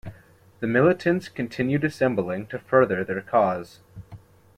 The 0.61 0.65
militants 0.65 1.29
continued 1.29 1.83
assembling 1.83 2.47
to 2.47 2.57
further 2.57 3.03
their 3.03 3.21
cause. 3.21 3.81